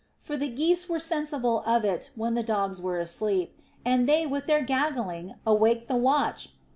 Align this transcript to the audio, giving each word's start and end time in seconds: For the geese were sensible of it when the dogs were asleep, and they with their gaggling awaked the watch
For 0.17 0.35
the 0.35 0.47
geese 0.49 0.89
were 0.89 0.97
sensible 0.99 1.59
of 1.63 1.85
it 1.85 2.09
when 2.15 2.33
the 2.33 2.41
dogs 2.41 2.81
were 2.81 2.97
asleep, 2.99 3.55
and 3.85 4.09
they 4.09 4.25
with 4.25 4.47
their 4.47 4.63
gaggling 4.65 5.35
awaked 5.45 5.87
the 5.89 5.95
watch 5.95 6.49